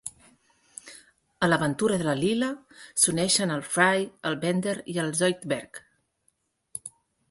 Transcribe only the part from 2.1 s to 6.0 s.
Leela s'uneixen el Fry, el Bender i el Zoidberg.